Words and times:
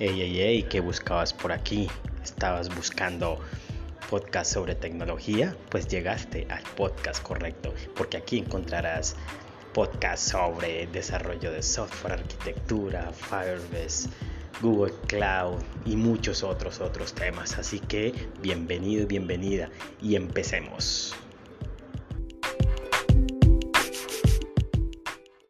Ey, 0.00 0.22
ey, 0.22 0.40
ey, 0.40 0.62
¿qué 0.62 0.78
buscabas 0.78 1.32
por 1.32 1.50
aquí? 1.50 1.88
¿Estabas 2.22 2.72
buscando 2.72 3.40
podcast 4.08 4.52
sobre 4.52 4.76
tecnología? 4.76 5.56
Pues 5.70 5.88
llegaste 5.88 6.46
al 6.50 6.62
podcast 6.76 7.20
correcto, 7.20 7.74
porque 7.96 8.16
aquí 8.16 8.38
encontrarás 8.38 9.16
podcast 9.74 10.30
sobre 10.30 10.86
desarrollo 10.86 11.50
de 11.50 11.64
software, 11.64 12.12
arquitectura, 12.12 13.10
Firebase, 13.12 14.08
Google 14.62 14.94
Cloud 15.08 15.60
y 15.84 15.96
muchos 15.96 16.44
otros 16.44 16.80
otros 16.80 17.12
temas. 17.12 17.58
Así 17.58 17.80
que 17.80 18.28
bienvenido 18.40 19.02
y 19.02 19.06
bienvenida 19.06 19.68
y 20.00 20.14
empecemos. 20.14 21.16